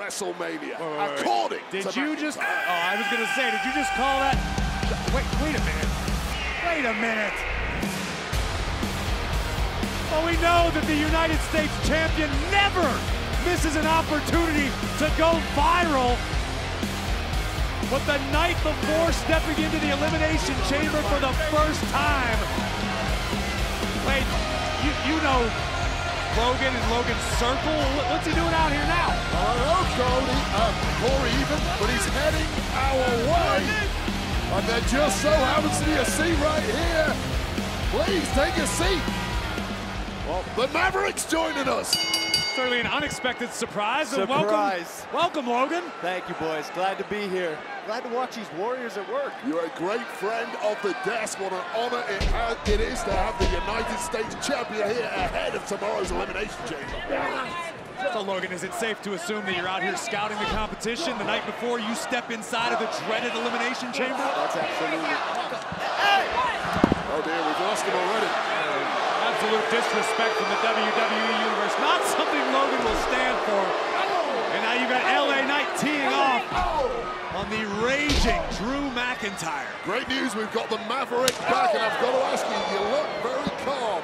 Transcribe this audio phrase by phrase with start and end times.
[0.00, 0.40] WrestleMania.
[0.40, 1.20] Wait, wait, wait.
[1.20, 2.40] According Did you just?
[2.40, 4.32] Oh, I was gonna say, did you just call that?
[5.12, 5.92] Wait, wait a minute.
[6.64, 7.36] Wait a minute.
[10.08, 12.88] Well, we know that the United States champion never
[13.44, 14.72] misses an opportunity
[15.04, 16.16] to go viral.
[17.92, 22.40] But the night before stepping into the Elimination Chamber for the first time.
[24.08, 24.24] Wait,
[24.80, 25.44] you, you know
[26.36, 27.80] Logan and Logan circle?
[28.06, 29.10] What's he doing out here now?
[29.34, 30.38] Hello, Cody.
[30.54, 30.70] Uh,
[31.02, 33.90] Corey even, but he's heading our way.
[34.54, 37.14] And there just so happens to be a seat right here.
[37.90, 39.02] Please take a seat.
[40.28, 42.09] Well, the Mavericks joining us.
[42.56, 44.08] Certainly an unexpected surprise.
[44.08, 45.06] Surprise.
[45.14, 45.92] Welcome, welcome, Logan.
[46.00, 46.68] Thank you, boys.
[46.74, 47.56] Glad to be here.
[47.86, 49.32] Glad to watch these Warriors at work.
[49.46, 51.38] You're a great friend of the desk.
[51.40, 55.54] What an honor it, ha- it is to have the United States champion here ahead
[55.54, 57.48] of tomorrow's Elimination Chamber.
[58.12, 61.24] So, Logan, is it safe to assume that you're out here scouting the competition the
[61.24, 64.16] night before you step inside of the dreaded elimination chamber?
[64.16, 65.14] That's absolutely.
[66.02, 66.26] Hey!
[67.12, 68.49] Oh dear, we've lost him already.
[69.40, 71.72] Absolute disrespect from the WWE Universe.
[71.80, 73.64] Not something Logan will stand for.
[74.52, 76.44] And now you've got LA Knight teeing off
[77.34, 79.64] on the raging Drew McIntyre.
[79.84, 83.08] Great news, we've got the Maverick back, and I've got to ask you, you look
[83.24, 84.02] very calm.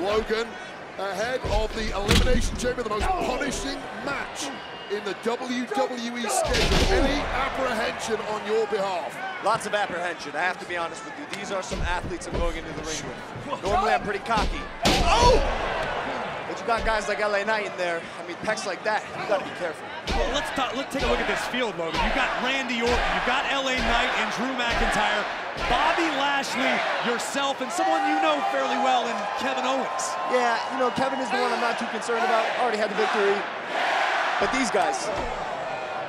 [0.00, 0.48] Logan,
[0.96, 4.48] ahead of the Elimination Chamber, the most punishing match
[4.90, 6.98] in the WWE schedule.
[6.98, 9.14] Any apprehension on your behalf?
[9.44, 10.34] Lots of apprehension.
[10.34, 11.38] I have to be honest with you.
[11.38, 13.62] These are some athletes I'm going into the ring with.
[13.62, 14.58] Normally I'm pretty cocky.
[15.06, 15.38] Oh!
[16.48, 18.02] But you got guys like LA Knight in there.
[18.18, 19.86] I mean, pecs like that, you gotta be careful.
[20.10, 22.02] Well, let's talk, let's take a look at this field, Logan.
[22.02, 25.22] You got Randy Orton, you got LA Knight and Drew McIntyre,
[25.70, 26.74] Bobby Lashley,
[27.06, 30.04] yourself, and someone you know fairly well in Kevin Owens.
[30.34, 32.42] Yeah, you know, Kevin is the one I'm not too concerned about.
[32.58, 33.38] Already had the victory.
[34.40, 35.06] But these guys,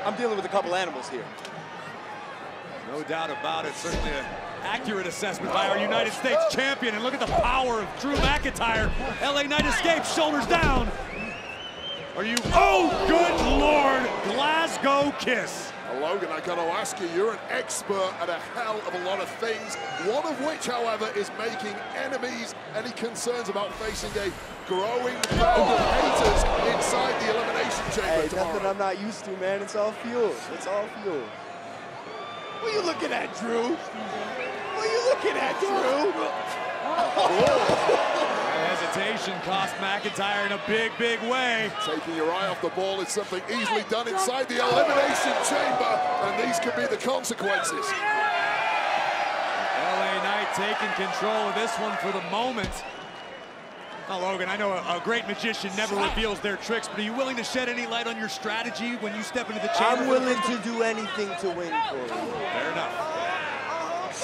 [0.05, 1.25] I'm dealing with a couple animals here.
[2.87, 3.73] No doubt about it.
[3.75, 4.25] Certainly an
[4.63, 6.95] accurate assessment by our United States champion.
[6.95, 8.89] And look at the power of Drew McIntyre.
[9.21, 10.89] LA Knight escapes, shoulders down.
[12.15, 12.37] Are you?
[12.53, 14.35] Oh, good lord!
[14.35, 15.71] Glasgow kiss.
[15.91, 19.03] Now, Logan, I got to ask you, you're an expert at a hell of a
[19.03, 19.75] lot of things,
[20.07, 22.55] one of which, however, is making enemies.
[22.75, 24.31] Any concerns about facing a
[24.67, 26.43] growing crowd of haters
[26.75, 28.53] inside the Elimination Chamber Hey, tomorrow?
[28.53, 29.61] nothing I'm not used to, man.
[29.61, 30.33] It's all fuel.
[30.53, 31.23] It's all fuel.
[32.61, 33.75] What are you looking at, Drew?
[33.75, 36.11] What are you looking at, Drew?
[38.81, 41.71] Hesitation cost McIntyre in a big, big way.
[41.85, 46.43] Taking your eye off the ball is something easily done inside the Elimination Chamber, and
[46.43, 47.85] these could be the consequences.
[49.77, 52.71] LA Knight taking control of this one for the moment.
[54.09, 57.13] Now, Logan, I know a, a great magician never reveals their tricks, but are you
[57.13, 60.01] willing to shed any light on your strategy when you step into the chamber?
[60.01, 62.09] I'm willing to do anything to win, Corey.
[62.09, 63.10] Fair enough.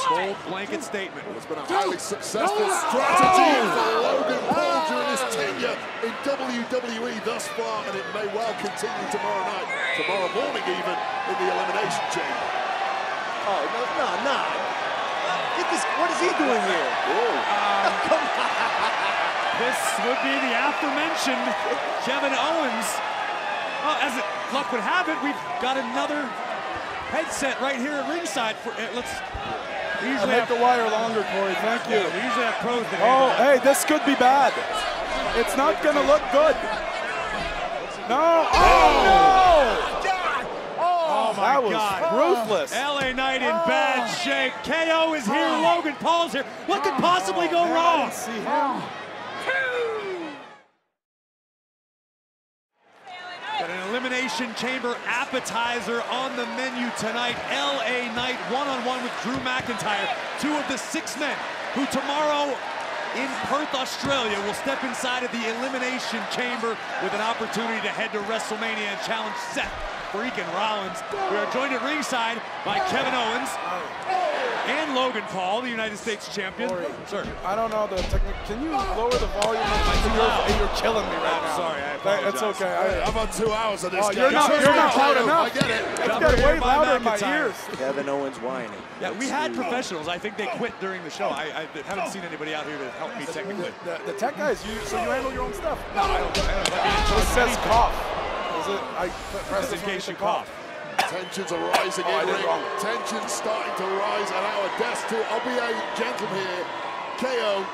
[0.09, 1.27] Bold blanket statement.
[1.35, 5.75] It's been a highly successful strategy for Logan Paul during his tenure
[6.07, 9.67] in WWE thus far, and it may well continue tomorrow night,
[9.99, 10.95] tomorrow morning even,
[11.27, 12.47] in the Elimination Chamber.
[13.51, 14.39] Oh, no, no, no.
[15.59, 16.91] Get this, what is he doing here?
[19.57, 21.49] This would be the aforementioned
[22.05, 22.87] Kevin Owens.
[23.81, 26.21] Well, as it, luck would have it, we've got another
[27.09, 28.55] headset right here at ringside.
[28.57, 29.09] For, uh, let's.
[30.01, 31.55] We usually Make have, the wire longer, Corey.
[31.55, 31.97] Thank you.
[31.97, 34.53] we usually have pros Oh, hey, this could be bad.
[35.35, 36.55] It's not gonna look good.
[38.07, 38.45] No.
[38.45, 39.37] Oh, oh no.
[41.09, 42.13] Oh my that was God.
[42.13, 42.71] ruthless.
[42.73, 43.65] LA Knight in oh.
[43.67, 44.53] bad shape.
[44.63, 45.49] KO is here.
[45.49, 45.75] Oh.
[45.75, 46.45] Logan Paul's here.
[46.67, 48.11] What could possibly go wrong?
[48.11, 48.43] See him.
[48.43, 49.86] Got
[53.97, 57.33] Elimination Chamber appetizer on the menu tonight.
[57.49, 60.05] LA Knight one-on-one with Drew McIntyre,
[60.39, 61.35] two of the six men
[61.73, 62.55] who tomorrow
[63.17, 68.11] in Perth, Australia will step inside of the Elimination Chamber with an opportunity to head
[68.11, 69.73] to WrestleMania and challenge Seth
[70.13, 71.01] freaking Rollins.
[71.31, 74.26] We are joined at ringside by Kevin Owens oh.
[74.67, 76.69] And Logan Paul, the United States champion.
[76.69, 76.85] Corey.
[77.07, 77.25] Sir.
[77.45, 78.35] I don't know the technique.
[78.45, 79.63] Can you lower the volume?
[79.63, 81.55] You're, you're killing me right I'm now.
[81.57, 82.61] sorry, I That- It's apologize.
[82.61, 82.99] okay.
[83.01, 84.05] I, I've had two hours of this.
[84.05, 85.85] Oh, you're not- Trust you're not loud I get it.
[85.87, 87.55] it's Come getting way louder in my ears.
[87.73, 88.71] Kevin Owens whining.
[89.01, 89.61] Yeah, we Let's had see.
[89.61, 90.07] professionals.
[90.07, 91.27] I think they quit during the show.
[91.29, 91.43] I,
[91.75, 93.71] I haven't seen anybody out here to help me technically.
[93.85, 95.79] The, the tech guys, you so you handle your own stuff.
[95.95, 96.37] No, I don't.
[96.39, 97.93] I don't let me in It charge of says cough.
[98.61, 98.81] Is it?
[98.97, 99.07] I
[99.49, 100.49] press Just in case you to cough.
[101.07, 102.45] Tensions are rising Oh, in did ring.
[102.45, 102.63] wrong.
[102.79, 105.23] Tensions starting to rise at our desk too.
[105.31, 106.65] I'll be a gentleman here.
[107.17, 107.65] KO,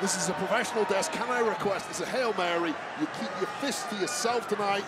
[0.00, 1.12] this is a professional desk.
[1.12, 2.74] Can I request, it's a Hail Mary.
[3.00, 4.84] You keep your fist to yourself tonight.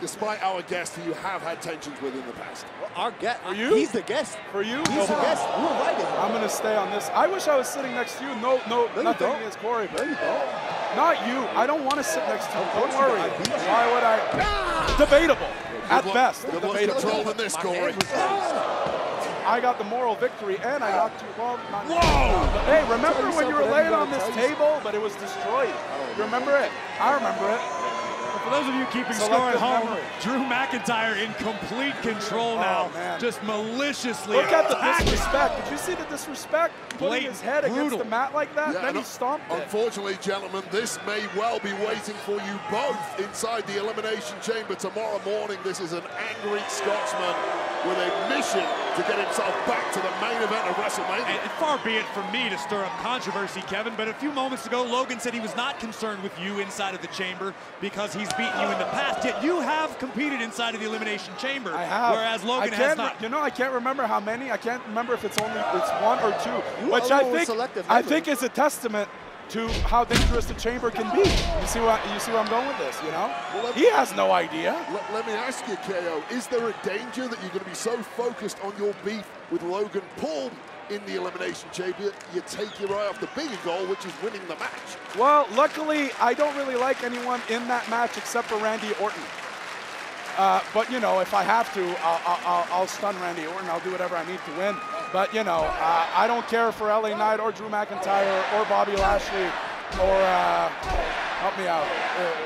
[0.00, 2.64] despite our guest who you have had tensions with in the past?
[2.80, 3.42] Well, our guest.
[3.42, 3.74] For you?
[3.74, 4.38] He's the guest.
[4.52, 4.76] For you?
[4.78, 5.24] He's No the problem.
[5.26, 5.42] guest.
[5.58, 6.20] You invited him.
[6.22, 7.10] I'm gonna stay on this.
[7.12, 8.30] I wish I was sitting next to you.
[8.36, 9.38] No, no, you nothing don't.
[9.40, 10.94] against Corey, but No, you don't.
[10.94, 11.38] not you.
[11.58, 12.64] I don't want to sit next to you.
[12.78, 13.18] Don't worry.
[13.18, 13.32] don't.
[13.34, 13.54] I beat you.
[13.74, 14.16] Why would I?
[14.34, 14.94] Ah!
[14.96, 15.48] Debatable.
[15.90, 17.76] At luck- best, good luck controlling this, Corey.
[17.76, 18.78] hand was raised.
[19.46, 21.28] I got the moral victory, and I knocked you.
[21.38, 22.60] Well, not Whoa!
[22.66, 25.72] Hey, remember when you were laying on this table, but it was destroyed?
[26.18, 26.70] You remember it?
[27.00, 27.77] I remember it.
[28.44, 30.02] For those of you keeping score at home, memory.
[30.22, 33.20] Drew McIntyre in complete control Oh, now, man.
[33.20, 35.62] just maliciously Look at the disrespect.
[35.64, 36.74] Did you see the disrespect?
[36.98, 39.62] Putting his head against the mat like that, Yeah, then he and uh, stomped it.
[39.62, 45.20] Unfortunately, gentlemen, this may well be waiting for you both inside the Elimination Chamber tomorrow
[45.24, 45.58] morning.
[45.62, 47.34] This is an angry Scotsman
[47.86, 48.66] with a mission
[48.98, 51.24] to get himself back to the main event of WrestleMania.
[51.24, 54.66] And far be it from me to stir up controversy, Kevin, but a few moments
[54.66, 58.28] ago, Logan said he was not concerned with you inside of the chamber because he's
[58.32, 59.24] beaten you in the past.
[59.24, 62.14] Yet you have competed inside of the Elimination Chamber, I have.
[62.16, 63.20] whereas Logan I has can't.
[63.22, 64.50] You know, I can't remember how many.
[64.50, 67.86] I can't remember if it's only it's one or two, You which I think selective
[67.88, 69.08] I think is a testament
[69.50, 71.28] to how dangerous the chamber can be.
[71.28, 73.00] You see what you see where I'm going with this?
[73.02, 74.72] You know, Well, let- he has no idea.
[74.92, 77.74] Let, let me ask you, KO, is there a danger that you're going to be
[77.74, 80.50] so focused on your beef with Logan Paul
[80.90, 84.40] in the Elimination Chamber, you take your eye off the bigger goal, which is winning
[84.48, 84.96] the match?
[85.18, 89.22] Well, luckily, I don't really like anyone in that match except for Randy Orton.
[90.38, 93.68] Uh, but you know, if I have to, I'll, I'll, I'll, I'll stun Randy Orton.
[93.68, 94.76] I'll do whatever I need to win.
[95.12, 98.92] But you know, uh, I don't care for LA Knight or Drew McIntyre or Bobby
[98.92, 99.46] Lashley
[100.00, 100.68] or uh,
[101.40, 101.86] help me out.
[102.18, 102.44] Uh,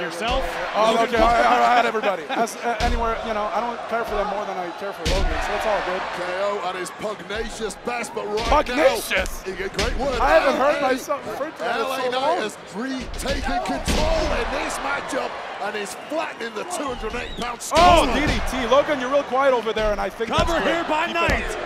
[0.00, 0.44] Yourself?
[0.76, 2.22] Oh, okay, all right, all right, everybody.
[2.30, 5.02] As, uh, anywhere, you know, I don't care for them more than I care for
[5.10, 6.00] Logan, so it's all good.
[6.14, 9.44] KO at his pugnacious best, but right Pugnacious?
[9.44, 10.20] now, a great word.
[10.20, 12.38] I haven't heard LA myself referred to LA so Knight long.
[12.38, 15.30] has retaken control in this matchup
[15.62, 18.70] and is flattening the 208 pound Oh, DDT.
[18.70, 21.20] Logan, you're real quiet over there, and I think Cover that's here by Keep it
[21.28, 21.58] night.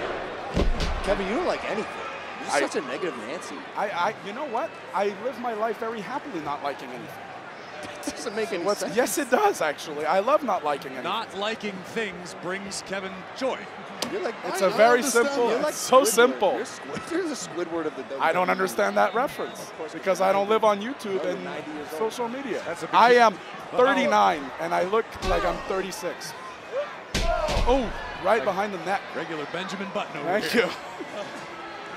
[1.04, 1.92] Kevin, you don't like anything.
[2.42, 3.56] You're I- such a negative Nancy.
[3.76, 4.70] I, I, you know what?
[4.94, 7.08] I live my life very happily not liking anything.
[8.06, 8.94] It doesn't make any What's, sense.
[8.96, 10.06] yes, it does actually.
[10.06, 11.04] I love not liking anything.
[11.04, 13.58] Not liking things brings Kevin joy.
[14.12, 15.26] You're like, it's I a very understand.
[15.28, 15.44] simple.
[15.44, 16.06] You're You're like so Squidward.
[16.06, 16.54] simple.
[16.56, 18.20] You're, Squid, you're the Squidward of the WWE.
[18.20, 21.88] I don't understand that reference course, because I don't live on YouTube and 90 years
[21.92, 21.98] old.
[22.12, 22.62] social media.
[22.66, 23.36] That's a big- I am
[23.72, 26.32] 39 and I look like I'm 36.
[27.66, 27.90] Oh,
[28.24, 29.00] right behind the net.
[29.14, 30.66] Regular Benjamin Button over Thank here.
[30.66, 30.70] you.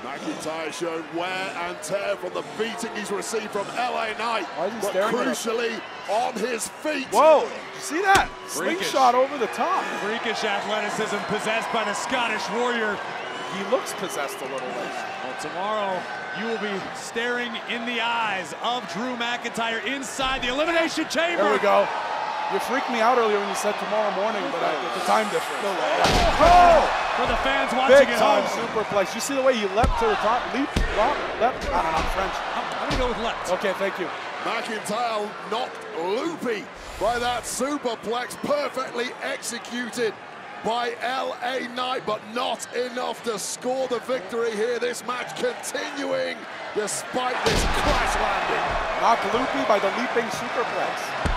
[0.04, 4.74] McIntyre showed wear and tear from the beating he's received from LA Knight, Why is
[4.74, 5.44] he but staring at us?
[5.46, 7.06] crucially on his feet.
[7.08, 7.40] Whoa!
[7.40, 8.28] Did you see that?
[8.46, 8.88] Freakish.
[8.88, 9.82] Slingshot over the top.
[10.04, 12.98] Freakish athleticism possessed by the Scottish warrior.
[13.56, 14.92] He looks possessed a little bit.
[15.24, 16.00] Well, tomorrow
[16.38, 21.42] you will be staring in the eyes of Drew McIntyre inside the Elimination Chamber.
[21.42, 21.88] There we go.
[22.52, 25.62] You freaked me out earlier when you said tomorrow morning, but I, the time difference.
[25.66, 25.74] No
[26.38, 26.86] Oh!
[27.18, 29.14] For the fans watching Big at time home, superplex.
[29.16, 30.46] You see the way he leapt to the top?
[30.54, 31.66] Leap, drop, leapt.
[31.74, 32.34] I don't know, I'm French.
[32.54, 33.50] I'm, I'm gonna go with left.
[33.50, 34.06] Okay, thank you.
[34.44, 36.64] McIntyre knocked loopy
[37.00, 40.14] by that superplex, perfectly executed
[40.64, 44.78] by LA Knight, but not enough to score the victory here.
[44.78, 46.36] This match continuing
[46.76, 48.66] despite this crash landing.
[49.02, 51.35] Knocked loopy by the leaping superplex.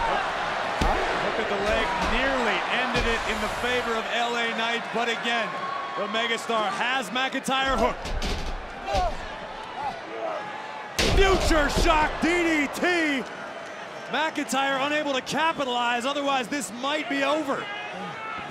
[1.39, 5.48] At the leg, nearly ended it in the favor of LA Knight, but again,
[5.98, 8.10] the megastar has McIntyre hooked.
[11.15, 13.25] Future shock DDT.
[14.10, 17.63] McIntyre unable to capitalize, otherwise this might be over.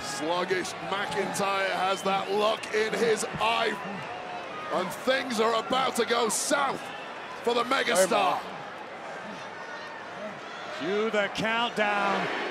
[0.00, 3.76] Sluggish McIntyre has that look in his eye,
[4.72, 6.80] and things are about to go south
[7.42, 8.38] for the megastar.
[10.80, 12.47] Cue the countdown.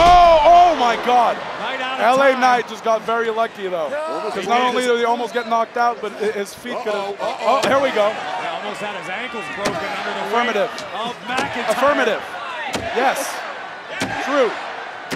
[0.00, 1.36] Oh, oh my God.
[1.60, 2.40] Right out of LA time.
[2.40, 3.88] Knight just got very lucky though.
[4.26, 7.14] Because not only did he almost get knocked out, but his feet could have.
[7.14, 7.60] Uh-oh, uh-oh.
[7.64, 8.10] Oh, here we go.
[8.10, 10.70] He almost had his ankles broken under the Affirmative.
[10.94, 11.70] of McIntyre.
[11.74, 12.22] Affirmative.
[12.94, 13.18] Yes.
[14.24, 14.50] True.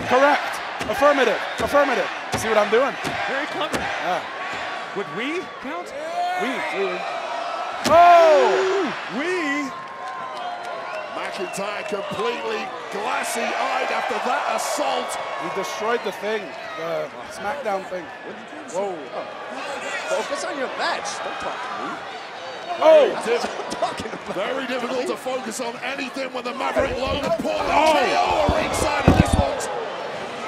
[0.09, 0.59] Correct.
[0.91, 1.39] Affirmative.
[1.61, 2.09] Affirmative.
[2.39, 2.95] See what I'm doing?
[3.29, 3.79] Very clever.
[3.79, 4.23] Yeah.
[4.97, 5.93] Would we count?
[6.43, 6.51] We.
[6.79, 6.99] we.
[7.87, 8.93] Oh!
[9.19, 9.71] We?
[11.33, 12.61] McIntyre completely
[12.93, 15.17] glassy-eyed after that assault.
[15.41, 16.45] He destroyed the thing,
[16.77, 18.05] the SmackDown thing.
[18.69, 18.93] Whoa.
[20.13, 21.09] Focus on your match.
[21.25, 21.91] Don't talk to me.
[22.85, 23.09] Oh!
[23.25, 24.35] That's what I'm talking about.
[24.35, 27.97] Very difficult to focus on anything when the Maverick Logan Paul oh.
[27.97, 28.61] KO oh!
[28.61, 29.67] ringside, and this one's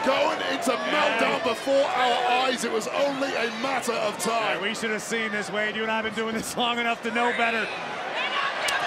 [0.05, 2.65] going into meltdown before our eyes.
[2.65, 4.61] It was only a matter of Yeah, time.
[4.61, 5.77] we should have seen this, Wade.
[5.77, 7.67] You and I have been doing this long enough to know better.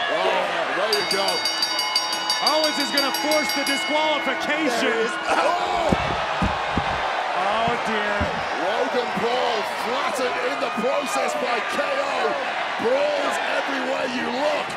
[0.10, 1.67] Oh, there you go.
[2.46, 5.10] Owens is going to force the disqualification.
[5.26, 5.90] Oh!
[7.34, 8.18] Oh, dear.
[8.62, 9.58] Logan Paul
[9.90, 12.14] flattened in the process by KO.
[12.86, 14.68] Brawls everywhere you look.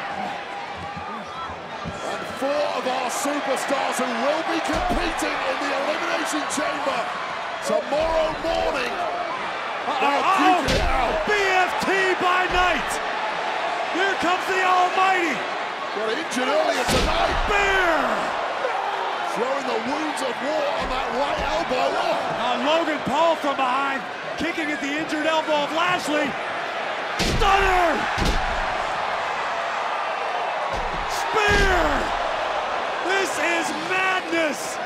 [2.01, 7.01] And four of our superstars who will be competing in the Elimination Chamber
[7.69, 8.93] tomorrow morning.
[10.01, 11.29] Duking it.
[11.29, 11.89] BFT
[12.25, 12.91] by Knight.
[13.93, 15.60] Here comes the Almighty.
[15.97, 17.35] Got injured earlier tonight.
[17.51, 17.99] Bear.
[19.35, 21.87] Showing the wounds of war on that right elbow.
[21.99, 24.03] Oh, Uh, Logan Paul from behind,
[24.39, 26.31] kicking at the injured elbow of Lashley.
[27.39, 27.91] Stunner!
[31.11, 31.83] Spear!
[33.11, 34.79] This is madness!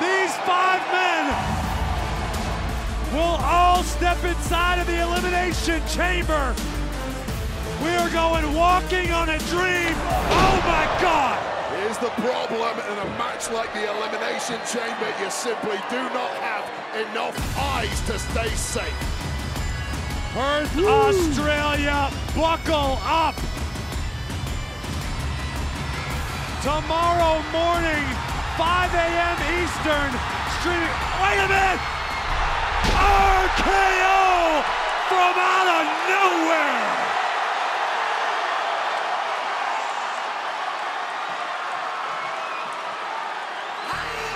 [0.00, 1.24] These five men
[3.12, 6.54] will all step inside of the Elimination Chamber.
[7.82, 9.94] We are going walking on a dream.
[10.32, 11.36] Oh my God!
[11.76, 15.12] Here's the problem in a match like the Elimination Chamber.
[15.20, 16.64] You simply do not have
[17.08, 19.16] enough eyes to stay safe.
[20.32, 23.36] Perth, Australia, buckle up.
[26.62, 28.04] Tomorrow morning,
[28.56, 29.38] 5 a.m.
[29.60, 30.10] Eastern,
[30.60, 30.96] streaming.
[31.20, 31.82] Wait a minute!
[32.96, 34.64] RKO
[35.08, 37.05] from out of nowhere!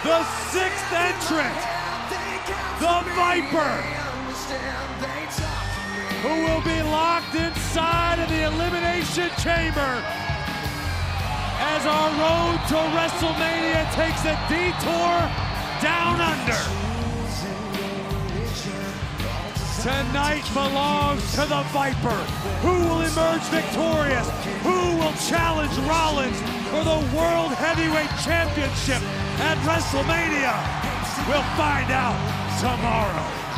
[0.02, 1.60] The sixth entrant,
[2.80, 4.00] the Viper
[6.22, 10.02] who will be locked inside of the Elimination Chamber
[11.60, 15.28] as our road to WrestleMania takes a detour
[15.82, 16.79] down under.
[19.82, 22.20] Tonight belongs to the Viper.
[22.60, 24.28] Who will emerge victorious?
[24.60, 29.00] Who will challenge Rollins for the World Heavyweight Championship
[29.40, 30.52] at WrestleMania?
[31.26, 32.12] We'll find out
[32.60, 33.49] tomorrow.